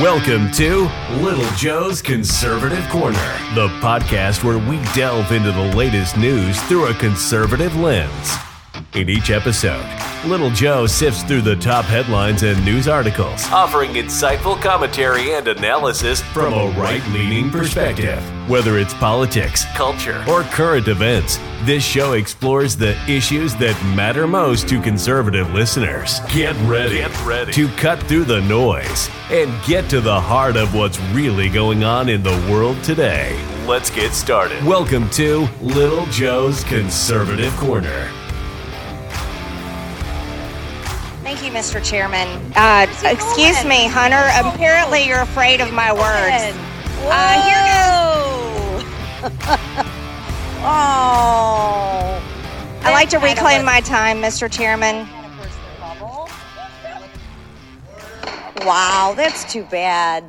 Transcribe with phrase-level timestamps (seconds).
[0.00, 0.90] Welcome to
[1.22, 3.12] Little Joe's Conservative Corner,
[3.54, 8.32] the podcast where we delve into the latest news through a conservative lens.
[8.94, 9.86] In each episode,
[10.26, 16.20] Little Joe sifts through the top headlines and news articles, offering insightful commentary and analysis
[16.20, 18.20] from a right leaning perspective.
[18.50, 24.68] Whether it's politics, culture, or current events, this show explores the issues that matter most
[24.68, 26.20] to conservative listeners.
[26.28, 30.74] Get ready, get ready to cut through the noise and get to the heart of
[30.74, 33.42] what's really going on in the world today.
[33.66, 34.62] Let's get started.
[34.62, 38.10] Welcome to Little Joe's Conservative Corner.
[41.22, 41.82] Thank you, Mr.
[41.82, 42.28] Chairman.
[42.54, 44.28] Uh, excuse me, Hunter.
[44.46, 46.54] Apparently, you're afraid of my words.
[47.06, 47.64] Uh, here
[50.66, 52.22] Oh.
[52.82, 54.50] I like to reclaim my time, Mr.
[54.50, 55.06] Chairman.
[58.64, 60.24] Wow, that's too bad.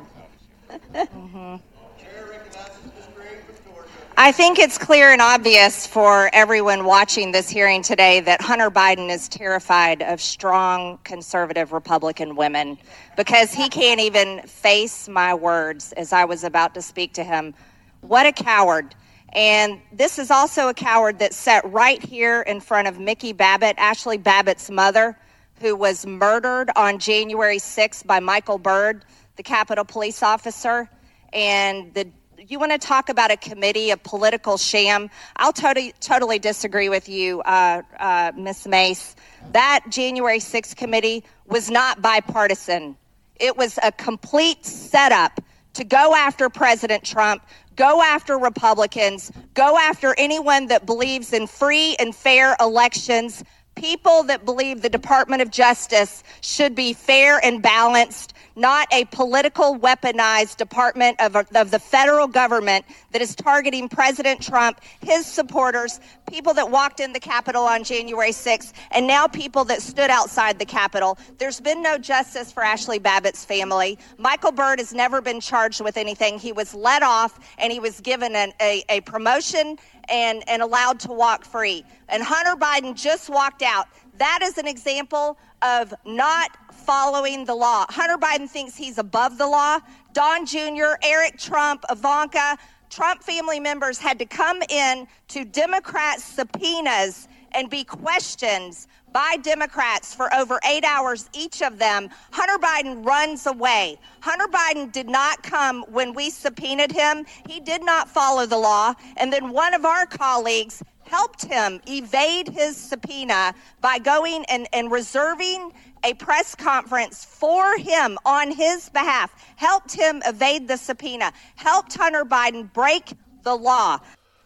[4.18, 9.10] I think it's clear and obvious for everyone watching this hearing today that Hunter Biden
[9.10, 12.76] is terrified of strong conservative Republican women
[13.16, 17.54] because he can't even face my words as I was about to speak to him.
[18.02, 18.94] What a coward.
[19.32, 23.76] And this is also a coward that sat right here in front of Mickey Babbitt,
[23.76, 25.16] Ashli Babbitt's mother,
[25.60, 29.04] who was murdered on January 6th by Michael Byrd,
[29.36, 30.88] the Capitol police officer.
[31.32, 32.08] And the
[32.48, 35.10] you want to talk about a committee, a political sham?
[35.36, 39.16] I'll totally totally disagree with you, uh, uh, Miss Mace.
[39.52, 42.96] That January 6th committee was not bipartisan.
[43.40, 45.40] It was a complete setup
[45.74, 47.42] to go after President Trump,
[47.76, 53.44] go after Republicans, go after anyone that believes in free and fair elections,
[53.76, 59.78] people that believe the Department of Justice should be fair and balanced, not a political
[59.78, 66.54] weaponized department of, of the federal government that is targeting President Trump, his supporters, people
[66.54, 70.64] that walked in the Capitol on January 6th, and now people that stood outside the
[70.64, 71.18] Capitol.
[71.38, 73.98] There's been no justice for Ashli Babbitt's family.
[74.18, 76.38] Michael Byrd has never been charged with anything.
[76.38, 79.78] He was let off and he was given an, a, a promotion
[80.08, 81.84] and, and allowed to walk free.
[82.08, 83.86] And Hunter Biden just walked out.
[84.18, 86.50] That is an example of not
[86.86, 87.84] following the law.
[87.88, 89.80] Hunter Biden thinks he's above the law.
[90.12, 92.56] Don Jr., Eric Trump, Ivanka,
[92.88, 100.14] Trump family members had to come in to Democrat subpoenas and be questioned by Democrats
[100.14, 102.08] for over eight hours, each of them.
[102.30, 103.98] Hunter Biden runs away.
[104.20, 107.24] Hunter Biden did not come when we subpoenaed him.
[107.48, 108.94] He did not follow the law.
[109.16, 114.90] And then one of our colleagues helped him evade his subpoena by going and, and
[114.90, 115.72] reserving
[116.04, 122.24] a press conference for him on his behalf, helped him evade the subpoena, helped Hunter
[122.24, 123.12] Biden break
[123.42, 123.98] the law.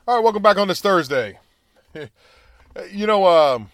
[0.06, 1.38] All right, welcome back on this Thursday.
[1.94, 3.71] you know, um,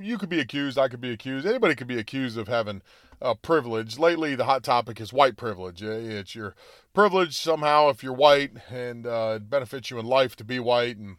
[0.00, 2.82] you could be accused, I could be accused, anybody could be accused of having
[3.20, 3.98] uh, privilege.
[3.98, 5.82] Lately, the hot topic is white privilege.
[5.82, 6.54] It's your
[6.94, 10.96] privilege somehow if you're white, and uh, it benefits you in life to be white,
[10.96, 11.16] and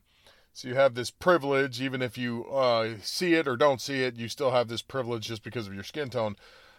[0.59, 4.18] so you have this privilege, even if you uh, see it or don't see it,
[4.18, 6.36] you still have this privilege just because of your skin tone.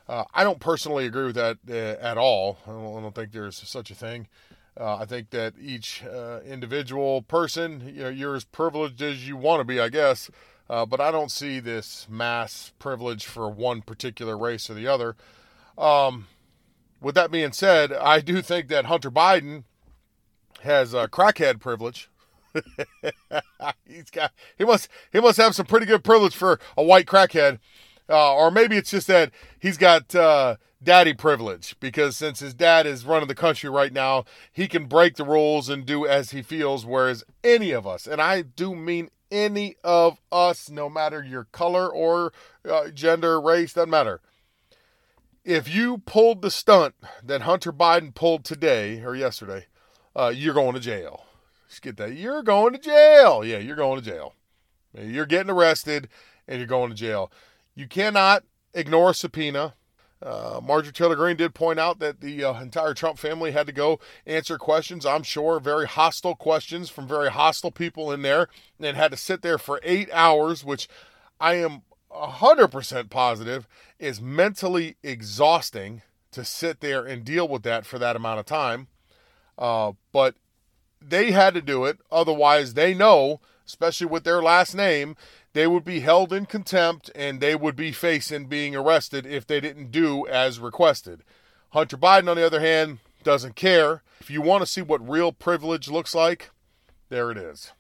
[0.07, 2.59] Uh, I don't personally agree with that uh, at all.
[2.67, 4.29] I don't, I don't, think there's such a thing.
[4.79, 9.39] Uh, I think that each uh, individual person, you know, you're as privileged as you
[9.39, 10.31] want to be, I guess.
[10.69, 15.17] Uh, but I don't see this mass privilege for one particular race or the other.
[15.79, 16.27] Um,
[17.01, 19.65] with that being said, I do think that Hunter Biden
[20.61, 22.10] has crackhead privilege.
[23.87, 27.59] He's got he must he must have some pretty good privilege for a white crackhead,
[28.09, 32.87] uh, or maybe it's just that he's got uh, daddy privilege because since his dad
[32.87, 36.43] is running the country right now, he can break the rules and do as he
[36.43, 36.85] feels.
[36.85, 41.89] Whereas any of us, and I do mean any of us, no matter your color
[41.89, 42.33] or
[42.69, 44.21] uh, gender, race, doesn't matter.
[45.45, 46.95] If you pulled the stunt
[47.25, 49.67] that Hunter Biden pulled today or yesterday,
[50.15, 51.25] uh, you're going to jail
[51.71, 52.15] just get that.
[52.15, 53.45] You're going to jail.
[53.45, 54.35] Yeah, you're going to jail.
[54.99, 56.09] You're getting arrested
[56.49, 57.31] and you're going to jail.
[57.77, 58.43] You cannot
[58.75, 59.75] ignore a subpoena.
[60.21, 63.73] Uh, Marjorie Taylor Greene did point out that the uh, entire Trump family had to
[63.73, 65.07] go answer questions.
[65.07, 69.41] I'm sure very hostile questions from very hostile people in there, and had to sit
[69.41, 70.89] there for eight hours, which
[71.41, 71.83] I am
[72.13, 73.67] 100% positive
[73.99, 76.03] is mentally exhausting
[76.33, 78.89] to sit there and deal with that for that amount of time.
[79.57, 80.35] Uh, but
[81.01, 81.99] they had to do it.
[82.11, 85.17] Otherwise, they know, especially with their last name,
[85.53, 89.61] they would be held in contempt and they would be facing being arrested if they
[89.61, 91.23] didn't do as requested.
[91.71, 94.03] Hunter Biden, on the other hand, doesn't care.
[94.21, 96.51] If you want to see what real privilege looks like,
[97.09, 97.73] there it is.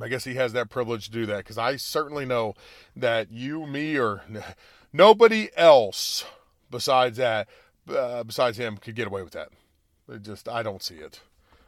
[0.00, 2.54] I guess he has that privilege to do that because I certainly know
[2.94, 4.22] that you, me, or
[4.92, 6.24] nobody else
[6.70, 7.48] besides that,
[7.88, 9.48] uh, besides him, could get away with that.
[10.08, 11.20] It just, I don't see it.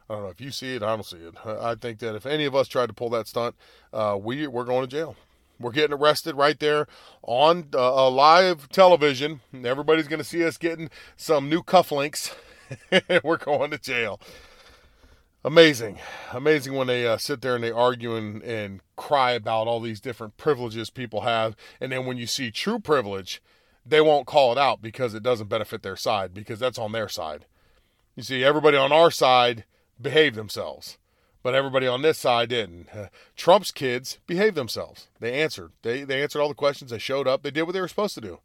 [0.08, 0.82] I don't know if you see it.
[0.82, 1.34] I don't see it.
[1.44, 3.54] I think that if any of us tried to pull that stunt,
[3.92, 5.16] uh, we we're going to jail.
[5.60, 6.86] We're getting arrested right there
[7.22, 9.40] on uh, live television.
[9.52, 12.34] Everybody's going to see us getting some new cufflinks.
[13.24, 14.20] we're going to jail.
[15.44, 15.98] Amazing,
[16.32, 20.00] amazing when they uh, sit there and they argue and, and cry about all these
[20.00, 23.40] different privileges people have, and then when you see true privilege,
[23.86, 27.08] they won't call it out because it doesn't benefit their side because that's on their
[27.08, 27.46] side.
[28.16, 29.64] You see, everybody on our side
[30.00, 30.98] behaved themselves
[31.42, 32.88] but everybody on this side didn't.
[32.94, 33.06] Uh,
[33.36, 35.08] Trump's kids behaved themselves.
[35.20, 35.72] They answered.
[35.82, 36.90] They they answered all the questions.
[36.90, 37.42] They showed up.
[37.42, 38.40] They did what they were supposed to do.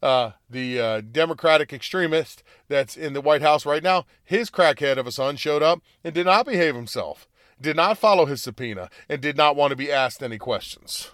[0.00, 5.08] Uh, the uh, Democratic extremist that's in the White House right now, his crackhead of
[5.08, 7.26] a son showed up and did not behave himself,
[7.60, 11.10] did not follow his subpoena, and did not want to be asked any questions.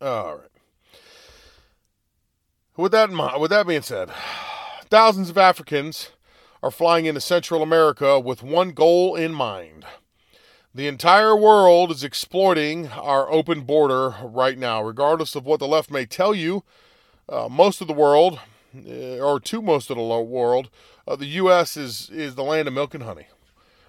[0.00, 0.48] All right.
[2.76, 4.10] With that in mind, with that being said,
[4.88, 6.10] thousands of Africans
[6.62, 9.84] are flying into Central America with one goal in mind
[10.74, 15.90] the entire world is exploiting our open border right now, regardless of what the left
[15.90, 16.64] may tell you.
[17.28, 18.40] Uh, most of the world,
[18.74, 20.70] uh, or to most of the world,
[21.06, 21.76] uh, the U.S.
[21.76, 23.26] is is the land of milk and honey.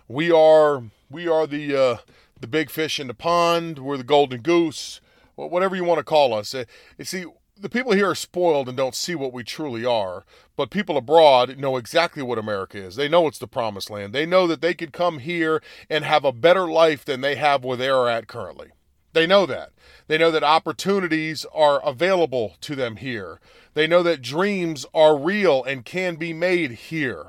[0.10, 1.98] We are we are the uh,
[2.38, 3.80] the big fish in the pond.
[3.80, 5.00] We're the golden goose,
[5.36, 6.54] whatever you want to call us.
[6.54, 6.66] Uh,
[6.98, 7.26] you see,
[7.64, 10.26] the people here are spoiled and don't see what we truly are.
[10.58, 12.98] But people abroad know exactly what America is.
[12.98, 14.14] They know it's the promised land.
[14.14, 17.64] They know that they could come here and have a better life than they have
[17.64, 18.72] where they are at currently.
[19.14, 19.72] They know that.
[20.08, 23.40] They know that opportunities are available to them here.
[23.76, 27.28] They know that dreams are real and can be made here.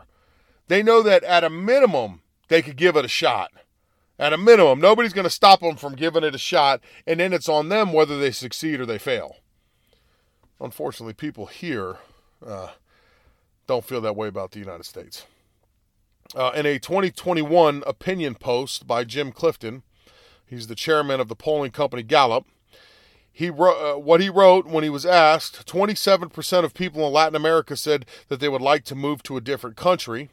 [0.66, 3.52] They know that at a minimum, they could give it a shot.
[4.18, 7.32] At a minimum, nobody's going to stop them from giving it a shot, and then
[7.32, 9.36] it's on them whether they succeed or they fail
[10.64, 11.98] unfortunately, people here
[12.44, 12.70] uh,
[13.66, 15.26] don't feel that way about the United States.
[16.34, 19.82] Uh, in a 2021 opinion post by Jim Clifton,
[20.46, 22.46] he's the chairman of the polling company Gallup.
[23.30, 25.66] He wrote uh, what he wrote when he was asked.
[25.66, 29.40] 27% of people in Latin America said that they would like to move to a
[29.40, 30.30] different country.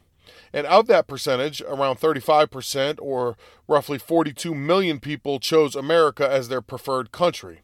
[0.54, 3.38] And of that percentage, around 35%, or
[3.68, 7.62] roughly 42 million people, chose America as their preferred country.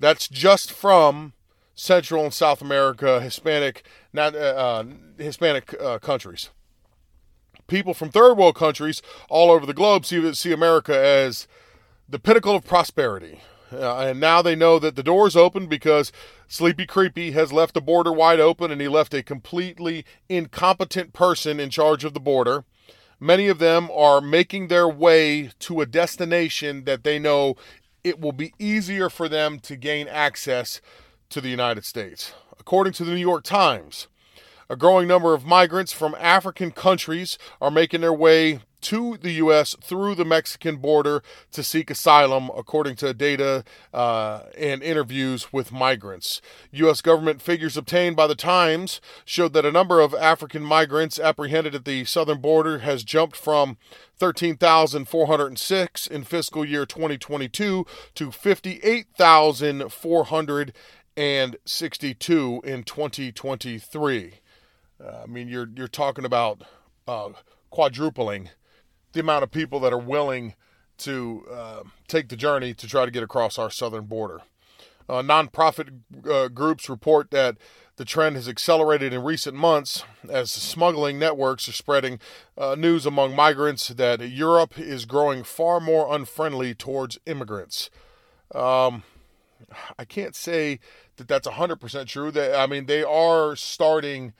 [0.00, 1.34] That's just from
[1.74, 4.84] Central and South America, Hispanic, not uh, uh,
[5.18, 6.50] Hispanic uh, countries.
[7.66, 11.48] People from third world countries all over the globe see see America as
[12.08, 13.40] the pinnacle of prosperity.
[13.72, 16.12] Uh, and now they know that the door is open because
[16.46, 21.58] Sleepy Creepy has left the border wide open and he left a completely incompetent person
[21.58, 22.64] in charge of the border.
[23.18, 27.56] Many of them are making their way to a destination that they know
[28.04, 30.80] it will be easier for them to gain access
[31.30, 32.32] to the United States.
[32.58, 34.08] According to the New York Times,
[34.68, 39.74] a growing number of migrants from African countries are making their way to the U.S.
[39.82, 41.22] through the Mexican border
[41.52, 46.42] to seek asylum, according to data uh, and interviews with migrants.
[46.70, 47.00] U.S.
[47.00, 51.86] government figures obtained by the Times showed that a number of African migrants apprehended at
[51.86, 53.78] the southern border has jumped from
[54.18, 60.74] 13,406 in fiscal year 2022 to 58,400
[61.16, 64.34] and 62 in 2023.
[65.02, 66.62] Uh, I mean, you're you're talking about
[67.06, 67.30] uh,
[67.70, 68.50] quadrupling
[69.12, 70.54] the amount of people that are willing
[70.98, 74.42] to uh, take the journey to try to get across our southern border.
[75.08, 77.56] Uh, nonprofit uh, groups report that
[77.96, 82.18] the trend has accelerated in recent months as smuggling networks are spreading
[82.56, 87.90] uh, news among migrants that Europe is growing far more unfriendly towards immigrants.
[88.54, 89.04] Um,
[89.98, 90.80] I can't say
[91.16, 92.30] that that's 100% true.
[92.30, 94.32] That I mean, they are starting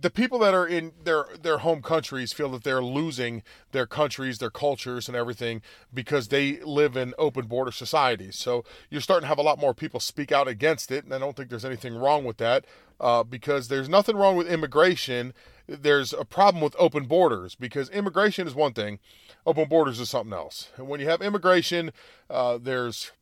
[0.00, 4.38] the people that are in their their home countries feel that they're losing their countries,
[4.38, 5.62] their cultures and everything
[5.92, 8.36] because they live in open border societies.
[8.36, 11.18] So you're starting to have a lot more people speak out against it, and I
[11.18, 12.64] don't think there's anything wrong with that
[13.00, 15.32] uh, because there's nothing wrong with immigration.
[15.66, 18.98] There's a problem with open borders because immigration is one thing,
[19.46, 20.70] open borders is something else.
[20.76, 21.92] And when you have immigration,
[22.30, 23.12] uh, there's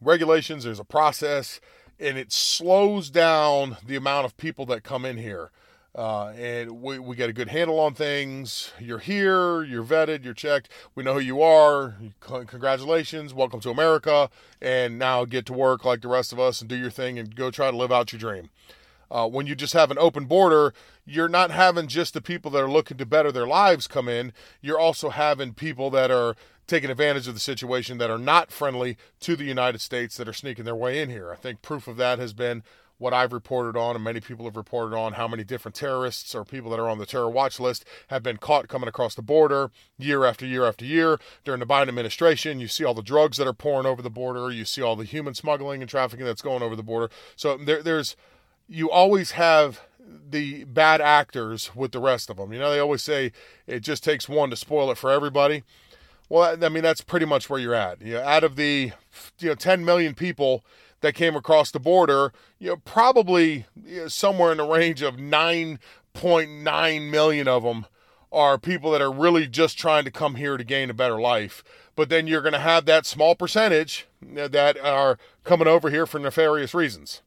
[0.00, 1.60] regulations, there's a process,
[1.98, 5.50] and it slows down the amount of people that come in here.
[5.96, 8.72] Uh, and we, we get a good handle on things.
[8.80, 10.68] You're here, you're vetted, you're checked.
[10.96, 11.94] We know who you are.
[12.20, 14.28] Congratulations, welcome to America.
[14.60, 17.36] And now get to work like the rest of us and do your thing and
[17.36, 18.50] go try to live out your dream.
[19.08, 20.74] Uh, when you just have an open border,
[21.06, 24.32] you're not having just the people that are looking to better their lives come in.
[24.60, 26.34] You're also having people that are
[26.66, 30.32] taking advantage of the situation that are not friendly to the United States that are
[30.32, 31.32] sneaking their way in here.
[31.32, 32.62] I think proof of that has been
[32.98, 36.44] what I've reported on, and many people have reported on how many different terrorists or
[36.44, 39.70] people that are on the terror watch list have been caught coming across the border
[39.98, 41.18] year after year after year.
[41.44, 44.50] During the Biden administration, you see all the drugs that are pouring over the border,
[44.50, 47.10] you see all the human smuggling and trafficking that's going over the border.
[47.36, 48.16] So there, there's,
[48.68, 49.80] you always have
[50.30, 52.52] the bad actors with the rest of them.
[52.52, 53.32] You know, they always say
[53.66, 55.64] it just takes one to spoil it for everybody.
[56.28, 58.00] Well, I mean, that's pretty much where you're at.
[58.00, 58.92] You know, out of the
[59.38, 60.64] you know 10 million people
[61.00, 65.16] that came across the border, you know, probably you know, somewhere in the range of
[65.16, 67.86] 9.9 million of them
[68.32, 71.62] are people that are really just trying to come here to gain a better life.
[71.94, 76.18] But then you're going to have that small percentage that are coming over here for
[76.18, 77.22] nefarious reasons.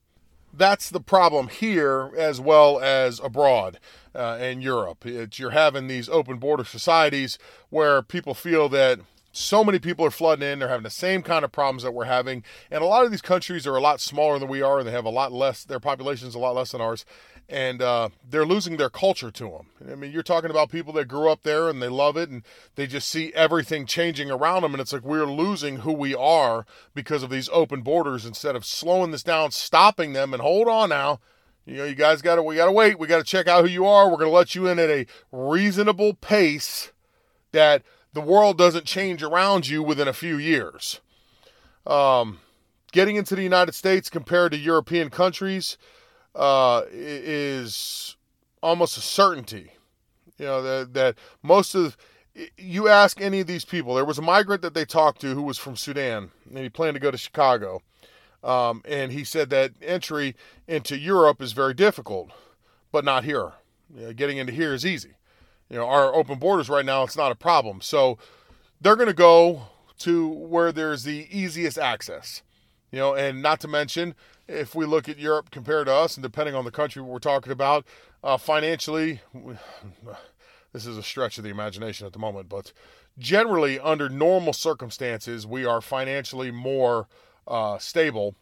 [0.54, 3.80] That's the problem here as well as abroad
[4.16, 5.06] uh, in Europe.
[5.06, 7.38] It's, you're having these open border societies
[7.70, 9.00] where people feel that
[9.32, 10.60] so many people are flooding in.
[10.60, 12.44] They're having the same kind of problems that we're having.
[12.72, 14.92] And a lot of these countries are a lot smaller than we are, and they
[14.92, 17.06] have a lot less, their population is a lot less than ours.
[17.50, 19.92] And uh, they're losing their culture to them.
[19.92, 22.44] I mean, you're talking about people that grew up there and they love it, and
[22.76, 24.74] they just see everything changing around them.
[24.74, 28.66] And it's like we're losing who we are because of these open borders instead of
[28.66, 31.22] slowing this down, stopping them, and hold on now.
[31.66, 33.00] You know, you guys got to, we got to wait.
[33.00, 34.10] We got to check out who you are.
[34.10, 36.92] We're going to let you in at a reasonable pace
[37.52, 41.02] that the world doesn't change around you within a few years.
[41.86, 42.40] Um,
[42.92, 45.78] getting into the United States compared to European countries
[46.38, 48.16] uh, is
[48.62, 49.72] almost a certainty.
[50.38, 51.98] You know that that most of
[52.58, 53.96] you ask any of these people.
[53.96, 56.94] There was a migrant that they talked to who was from Sudan, and he planned
[56.94, 57.82] to go to Chicago.
[58.44, 60.36] Um, and he said that entry
[60.68, 62.32] into Europe is very difficult,
[62.92, 63.54] but not here.
[63.94, 65.16] You know, getting into here is easy.
[65.70, 67.82] You know, our open borders right now, it's not a problem.
[67.82, 68.20] So
[68.80, 69.64] they're going to go
[70.00, 72.44] to where there's the easiest access.
[72.92, 74.16] You know, and not to mention,
[74.48, 77.52] if we look at Europe compared to us, and depending on the country we're talking
[77.52, 77.86] about,
[78.24, 79.22] uh, financially,
[80.74, 82.72] this is a stretch of the imagination at the moment, but
[83.18, 87.08] generally, under normal circumstances, we are financially more
[87.48, 88.36] uh, stable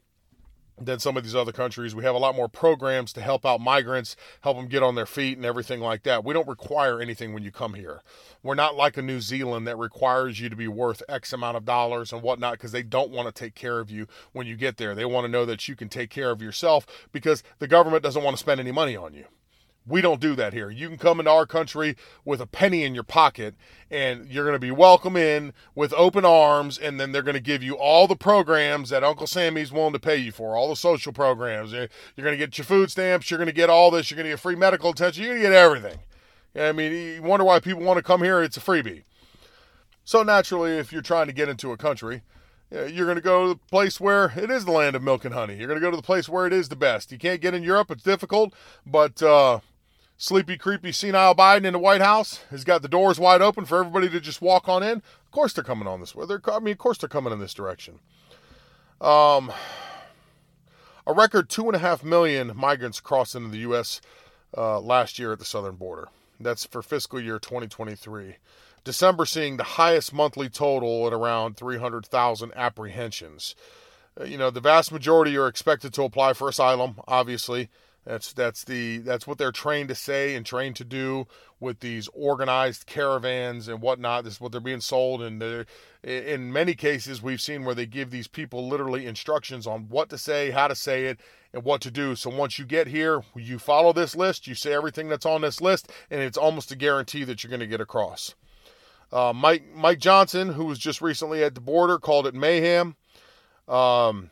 [0.80, 1.96] than some of these other countries.
[1.96, 5.06] We have a lot more programs to help out migrants, help them get on their
[5.06, 6.24] feet and everything like that.
[6.24, 8.02] We don't require anything when you come here.
[8.44, 11.66] We're not like a New Zealand that requires you to be worth X amount of
[11.66, 14.78] dollars and whatnot because they don't want to take care of you when you get
[14.78, 14.96] there.
[14.96, 18.24] They want to know that you can take care of yourself because the government doesn't
[18.24, 19.26] want to spend any money on you.
[19.88, 20.72] We don't do that here.
[20.72, 23.54] You can come into our country with a penny in your pocket
[23.92, 27.40] and you're going to be welcome in with open arms and then they're going to
[27.40, 30.76] give you all the programs that Uncle Sammy's willing to pay you for, all the
[30.76, 31.72] social programs.
[31.72, 31.88] You're
[32.18, 34.32] going to get your food stamps, you're going to get all this, you're going to
[34.32, 36.00] get free medical attention, you're going to get everything.
[36.56, 39.04] I mean, you wonder why people want to come here, it's a freebie.
[40.04, 42.24] So naturally, if you're trying to get into a country,
[42.72, 45.34] you're going to go to the place where it is the land of milk and
[45.34, 45.56] honey.
[45.56, 47.12] You're going to go to the place where it is the best.
[47.12, 48.54] You can't get in Europe, it's difficult,
[48.86, 49.60] but uh,
[50.18, 53.80] sleepy, creepy, senile Biden in the White House has got the doors wide open for
[53.80, 54.98] everybody to just walk on in.
[54.98, 56.26] Of course, they're coming on this way.
[56.26, 58.00] They're, I mean, of course, they're coming in this direction.
[59.02, 59.52] Um,
[61.06, 64.02] a record two and a half million migrants crossed into the U.S.
[64.58, 66.08] Uh, last year at the southern border.
[66.40, 68.38] That's for fiscal year 2023.
[68.84, 73.56] December seeing the highest monthly total at around 300,000 apprehensions.
[74.20, 77.70] Uh, you know, the vast majority are expected to apply for asylum, obviously.
[78.06, 81.26] That's that's the that's what they're trained to say and trained to do
[81.60, 84.24] with these organized caravans and whatnot.
[84.24, 85.66] This is what they're being sold, and
[86.04, 90.20] in many cases, we've seen where they give these people literally instructions on what to
[90.20, 91.20] say, how to say it,
[91.52, 92.16] and what to do.
[92.16, 95.60] So once you get here, you follow this list, you say everything that's on this
[95.60, 98.36] list, and it's almost a guarantee that you're going to get across.
[99.12, 102.98] Uh, Mike Mike Johnson, who was just recently at the border, called it mayhem.
[103.68, 104.30] Um,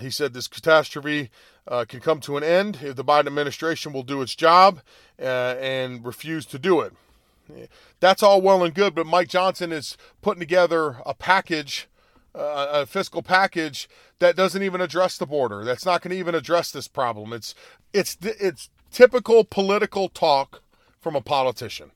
[0.00, 1.30] he said this catastrophe
[1.68, 4.80] uh, can come to an end if the Biden administration will do its job
[5.20, 6.92] uh, and refuse to do it.
[8.00, 11.88] That's all well and good, but Mike Johnson is putting together a package,
[12.34, 13.88] uh, a fiscal package
[14.20, 15.64] that doesn't even address the border.
[15.64, 17.32] That's not going to even address this problem.
[17.32, 17.54] It's
[17.92, 20.62] it's it's typical political talk
[21.00, 21.90] from a politician.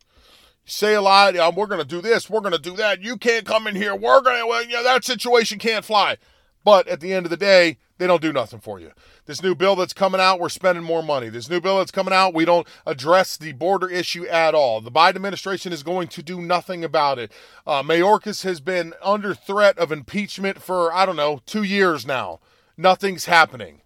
[0.65, 1.35] Say a lot.
[1.55, 2.29] we're going to do this.
[2.29, 3.01] We're going to do that.
[3.01, 3.95] You can't come in here.
[3.95, 4.47] We're going to.
[4.47, 6.17] Well, yeah, that situation can't fly.
[6.65, 8.93] But at the end of the day, they don't do nothing for you.
[9.25, 11.29] This new bill that's coming out, we're spending more money.
[11.29, 14.81] This new bill that's coming out, we don't address the border issue at all.
[14.81, 17.33] The Biden administration is going to do nothing about it.
[17.67, 22.41] Uh, Mayorkas has been under threat of impeachment for, I don't know, two years now.
[22.77, 23.81] Nothing's happening.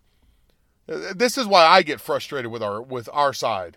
[0.89, 3.77] Uh, this is why I get frustrated with our with our side.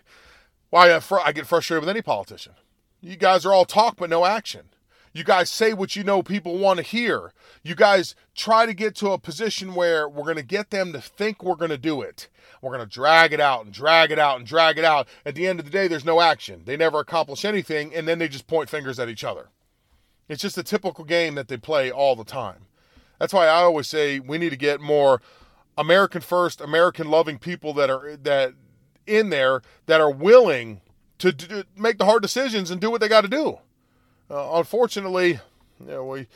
[0.70, 2.54] Why I, fr- I get frustrated with any politician.
[3.00, 4.70] You guys are all talk but no action.
[5.14, 7.32] You guys say what you know people want to hear.
[7.62, 11.00] You guys try to get to a position where we're going to get them to
[11.00, 12.28] think we're going to do it.
[12.60, 15.06] We're going to drag it out and drag it out and drag it out.
[15.24, 16.62] At the end of the day, there's no action.
[16.64, 19.50] They never accomplish anything, and then they just point fingers at each other.
[20.28, 22.66] It's just a typical game that they play all the time.
[23.20, 25.22] That's why I always say we need to get more
[25.78, 28.54] American first, American loving people that are that
[29.06, 30.80] in there that are willing
[31.18, 33.58] to do, make the hard decisions and do what they got to do.
[34.30, 35.40] Uh, unfortunately,
[35.80, 36.26] you know, we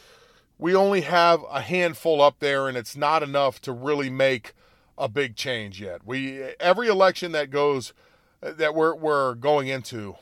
[0.58, 4.52] we only have a handful up there, and it's not enough to really make
[4.96, 6.02] a big change yet.
[6.04, 7.92] We every election that goes
[8.40, 10.16] that we're we're going into,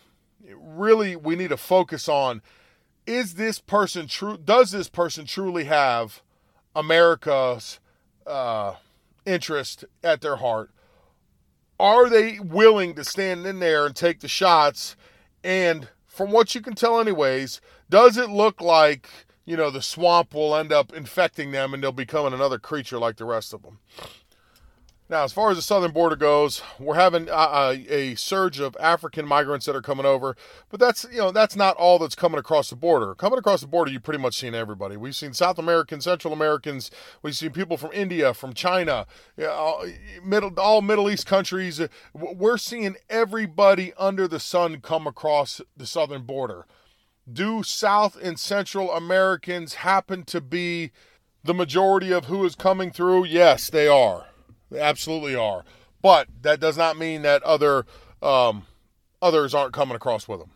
[0.45, 2.43] really we need to focus on
[3.07, 4.37] is this person true?
[4.37, 6.23] Does this person truly have
[6.75, 7.79] America's
[8.27, 8.75] uh,
[9.25, 10.71] interest at their heart?
[11.79, 14.97] Are they willing to stand in there and take the shots
[15.45, 19.09] and from what you can tell, anyways, does it look like
[19.45, 23.17] you know the swamp will end up infecting them and they'll become another creature like
[23.17, 23.79] the rest of them?
[25.09, 29.25] Now, as far as the southern border goes, we're having a, a, surge of African
[29.25, 30.37] migrants that are coming over,
[30.69, 33.15] but that's you know that's not all that's coming across the border.
[33.15, 34.97] Coming across the border, you've pretty much seen everybody.
[34.97, 36.91] We've seen South Americans, Central Americans,
[37.23, 39.07] we've seen people from India, from China,
[40.25, 41.81] middle all Middle East countries.
[42.13, 46.67] We're seeing everybody under the sun come across the southern border.
[47.33, 50.91] Do South and Central Americans happen to be
[51.45, 53.27] the majority of who is coming through?
[53.27, 54.27] Yes, they are.
[54.71, 55.65] They absolutely are.
[56.03, 57.87] But that does not mean that other
[58.23, 58.67] um,
[59.21, 60.51] others aren't coming across with them.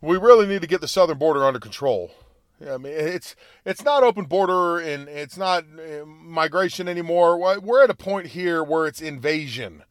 [0.00, 2.12] We really need to get the southern border under control.
[2.60, 7.38] Yeah, I mean, it's it's not open border and it's not uh, migration anymore.
[7.60, 9.84] We're at a point here where it's invasion.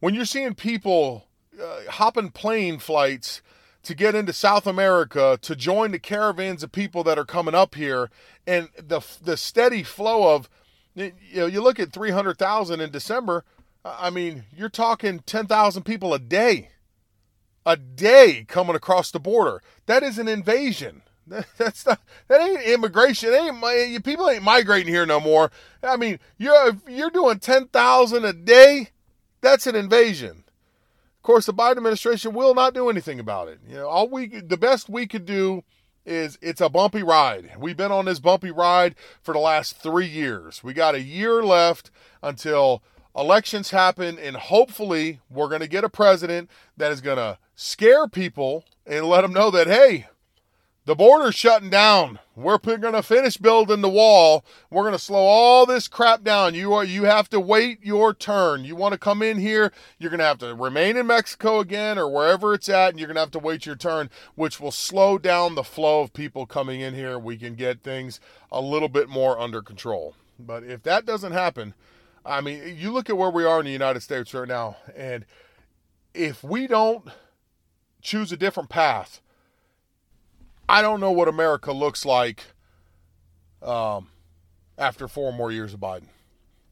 [0.00, 1.26] When you're seeing people
[1.60, 3.40] uh, hopping plane flights
[3.84, 7.74] to get into South America to join the caravans of people that are coming up
[7.76, 8.10] here,
[8.46, 10.50] and the the steady flow of
[10.98, 13.44] you know, you look at 300,000 in December,
[13.84, 16.70] I mean, you're talking 10,000 people a day.
[17.64, 19.62] A day coming across the border.
[19.86, 21.02] That is an invasion.
[21.58, 23.34] That's not that ain't immigration.
[23.34, 25.50] ain't people ain't migrating here no more.
[25.82, 28.88] I mean, you're you're doing 10,000 a day.
[29.42, 30.44] That's an invasion.
[31.18, 33.58] Of course, the Biden administration will not do anything about it.
[33.68, 35.62] You know, all we the best we could do
[36.06, 37.52] is it's a bumpy ride.
[37.58, 40.62] We've been on this bumpy ride for the last three years.
[40.64, 41.90] We got a year left
[42.22, 42.82] until
[43.16, 48.06] elections happen, and hopefully, we're going to get a president that is going to scare
[48.08, 50.06] people and let them know that, hey,
[50.88, 52.18] the border's shutting down.
[52.34, 54.42] We're going to finish building the wall.
[54.70, 56.54] We're going to slow all this crap down.
[56.54, 58.64] You are you have to wait your turn.
[58.64, 61.98] You want to come in here, you're going to have to remain in Mexico again
[61.98, 64.72] or wherever it's at and you're going to have to wait your turn, which will
[64.72, 67.18] slow down the flow of people coming in here.
[67.18, 68.18] We can get things
[68.50, 70.14] a little bit more under control.
[70.38, 71.74] But if that doesn't happen,
[72.24, 75.26] I mean, you look at where we are in the United States right now and
[76.14, 77.10] if we don't
[78.00, 79.20] choose a different path,
[80.68, 82.44] I don't know what America looks like
[83.62, 84.08] um,
[84.76, 86.08] after four more years of Biden.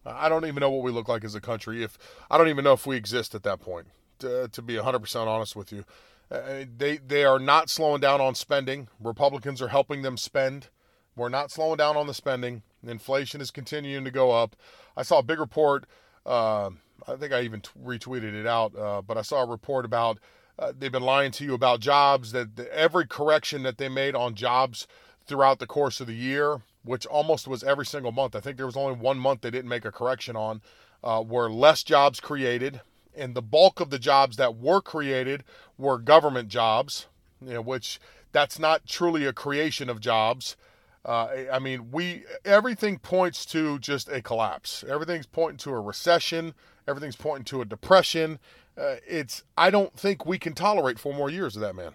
[0.05, 1.83] I don't even know what we look like as a country.
[1.83, 1.99] If
[2.31, 3.89] I don't even know if we exist at that point.
[4.21, 5.85] To, to be 100% honest with you,
[6.31, 8.89] uh, they they are not slowing down on spending.
[8.99, 10.69] Republicans are helping them spend.
[11.15, 12.63] We're not slowing down on the spending.
[12.87, 14.57] Inflation is continuing to go up.
[14.97, 15.85] I saw a big report.
[16.25, 16.71] Uh,
[17.07, 20.19] I think I even t- retweeted it out, uh, but I saw a report about
[20.59, 22.33] uh, they've been lying to you about jobs.
[22.33, 24.87] That the, every correction that they made on jobs
[25.27, 28.35] throughout the course of the year, which almost was every single month.
[28.35, 30.62] I think there was only one month they didn't make a correction on,
[31.03, 32.81] uh, were less jobs created,
[33.14, 35.45] and the bulk of the jobs that were created
[35.77, 37.07] were government jobs.
[37.40, 38.01] You know, which
[38.33, 40.57] that's not truly a creation of jobs.
[41.05, 44.85] Uh, I mean, we everything points to just a collapse.
[44.88, 46.55] Everything's pointing to a recession.
[46.88, 48.38] Everything's pointing to a depression
[48.79, 51.93] uh, it's I don't think we can tolerate four more years of that man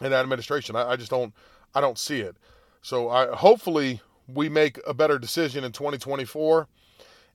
[0.00, 0.76] and that administration.
[0.76, 1.32] I, I just don't
[1.74, 2.36] I don't see it.
[2.82, 6.68] So I hopefully we make a better decision in 2024,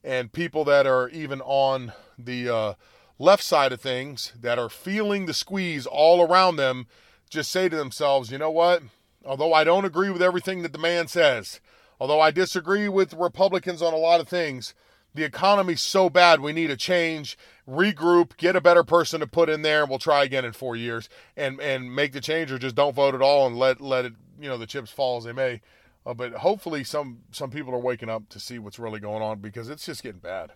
[0.03, 2.73] and people that are even on the uh,
[3.17, 6.87] left side of things that are feeling the squeeze all around them
[7.29, 8.81] just say to themselves, you know what?
[9.23, 11.59] Although I don't agree with everything that the man says,
[11.99, 14.73] although I disagree with Republicans on a lot of things,
[15.13, 19.49] the economy's so bad we need a change regroup get a better person to put
[19.49, 22.57] in there and we'll try again in four years and and make the change or
[22.57, 25.23] just don't vote at all and let let it you know the chips fall as
[25.23, 25.61] they may
[26.05, 29.39] uh, but hopefully some some people are waking up to see what's really going on
[29.39, 30.51] because it's just getting bad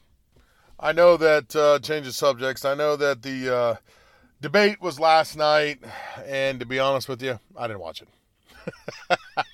[0.80, 2.66] I know that uh, changes subjects.
[2.66, 3.76] I know that the uh,
[4.42, 5.80] debate was last night,
[6.26, 8.10] and to be honest with you, I didn't watch it.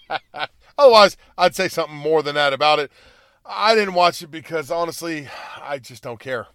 [0.77, 2.91] Otherwise, I'd say something more than that about it.
[3.51, 5.27] I didn't watch it because honestly,
[5.59, 6.47] I just don't care.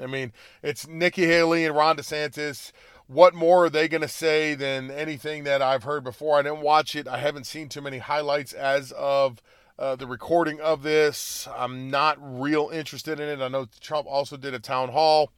[0.00, 2.72] I mean, it's Nikki Haley and Ron DeSantis.
[3.06, 6.38] What more are they going to say than anything that I've heard before?
[6.38, 7.06] I didn't watch it.
[7.06, 9.40] I haven't seen too many highlights as of
[9.78, 11.46] uh, the recording of this.
[11.56, 13.40] I'm not real interested in it.
[13.40, 15.30] I know Trump also did a town hall.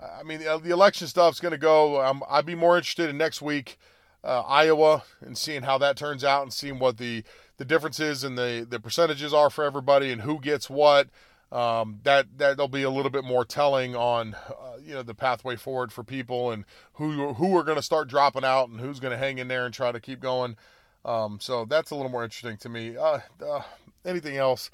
[0.00, 2.00] I mean, the, election stuff's going to go.
[2.30, 3.76] I'd be more interested in next week,
[4.22, 7.24] uh, Iowa, and seeing how that turns out and seeing what the,
[7.58, 11.08] the differences and the, the percentages are for everybody and who gets what.
[11.50, 15.54] Um, that that'll be a little bit more telling on uh, you know the pathway
[15.54, 19.12] forward for people and who who are going to start dropping out and who's going
[19.12, 20.56] to hang in there and try to keep going.
[21.04, 22.96] Um, so that's a little more interesting to me.
[22.96, 23.62] Uh, uh,
[24.04, 24.70] anything else?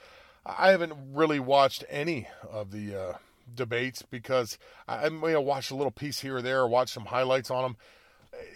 [0.46, 3.12] I haven't really watched any of the uh,
[3.54, 7.50] debates because I, may have watched a little piece here or there watched some highlights
[7.50, 7.76] on them.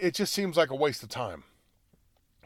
[0.00, 1.44] It just seems like a waste of time.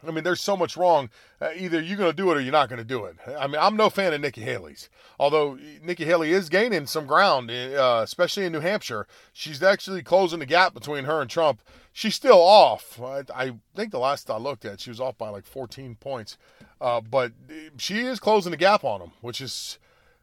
[0.05, 1.09] I mean, there's so much wrong.
[1.41, 3.15] Uh, either you're going to do it or you're not going to do it.
[3.37, 4.89] I mean, I'm no fan of Nikki Haley's.
[5.19, 9.07] Although Nikki Haley is gaining some ground, uh, especially in New Hampshire.
[9.33, 11.61] She's actually closing the gap between her and Trump.
[11.91, 13.01] She's still off.
[13.01, 16.37] I, I think the last I looked at, she was off by like 14 points.
[16.79, 17.31] Uh, but
[17.77, 19.79] she is closing the gap on him, which is,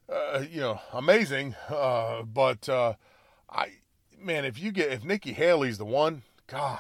[0.08, 1.56] uh, you know, amazing.
[1.68, 2.94] Uh, but uh,
[3.50, 3.72] I,
[4.16, 6.78] man, if you get if Nikki Haley's the one, God,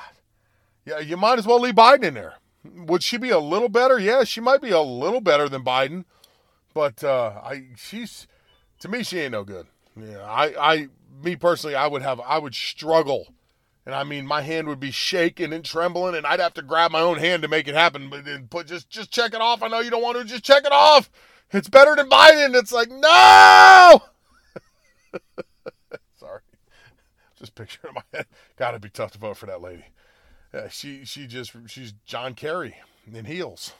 [0.86, 2.34] yeah, you might as well leave Biden in there.
[2.64, 3.98] Would she be a little better?
[3.98, 6.04] Yeah, she might be a little better than Biden,
[6.72, 8.26] but uh, I she's
[8.80, 9.66] to me she ain't no good.
[9.96, 10.88] Yeah, I I
[11.22, 13.34] me personally I would have I would struggle,
[13.84, 16.90] and I mean my hand would be shaking and trembling, and I'd have to grab
[16.90, 18.08] my own hand to make it happen.
[18.08, 19.62] But then put just just check it off.
[19.62, 21.10] I know you don't want to just check it off.
[21.52, 22.54] It's better than Biden.
[22.54, 24.02] It's like no.
[26.16, 26.40] Sorry,
[27.38, 28.26] just picture in my head.
[28.56, 29.84] Got to be tough to vote for that lady.
[30.54, 32.76] Yeah, she she just she's John Kerry
[33.12, 33.72] in heels.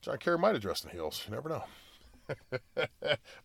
[0.00, 1.24] John Kerry might have dressed in heels.
[1.26, 1.64] You never know.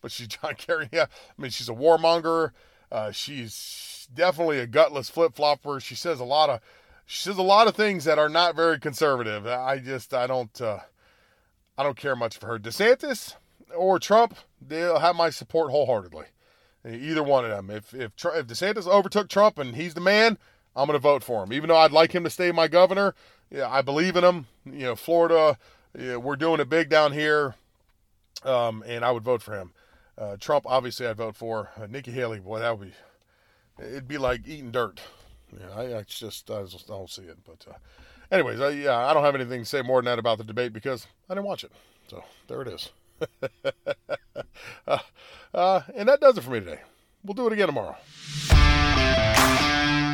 [0.01, 0.87] but she's John Kerry.
[0.91, 2.51] Yeah, I mean she's a warmonger.
[2.91, 5.79] Uh, she's definitely a gutless flip flopper.
[5.79, 6.59] She says a lot of
[7.07, 9.47] she says a lot of things that are not very conservative.
[9.47, 10.81] I just I don't uh,
[11.79, 12.59] I don't care much for her.
[12.59, 13.37] DeSantis
[13.75, 16.25] or Trump, they'll have my support wholeheartedly.
[16.87, 17.71] Either one of them.
[17.71, 20.37] If if if DeSantis overtook Trump and he's the man,
[20.75, 21.53] I'm going to vote for him.
[21.53, 23.13] Even though I'd like him to stay my governor,
[23.49, 24.47] yeah, I believe in him.
[24.65, 25.57] You know, Florida,
[25.97, 27.55] yeah, we're doing it big down here,
[28.43, 29.73] um, and I would vote for him.
[30.17, 31.69] Uh, Trump, obviously, I'd vote for.
[31.79, 32.93] Uh, Nikki Haley, boy, that would be,
[33.83, 35.01] it'd be like eating dirt.
[35.51, 37.37] Yeah, I, I just, I just don't see it.
[37.45, 37.77] But, uh,
[38.31, 40.73] anyways, I, yeah, I don't have anything to say more than that about the debate
[40.73, 41.71] because I didn't watch it.
[42.07, 42.89] So there it is.
[44.87, 44.99] Uh,
[45.53, 46.79] uh, and that does it for me today.
[47.23, 47.95] We'll do it again tomorrow.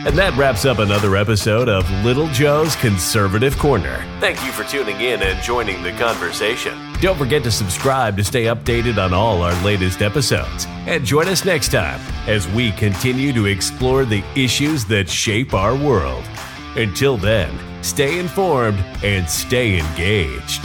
[0.08, 4.06] And that wraps up another episode of Little Joe's Conservative Corner.
[4.22, 6.94] Thank you for tuning in and joining the conversation.
[7.02, 10.66] Don't forget to subscribe to stay updated on all our latest episodes.
[10.86, 15.76] And join us next time as we continue to explore the issues that shape our
[15.76, 16.24] world.
[16.78, 20.64] Until then, stay informed and stay engaged.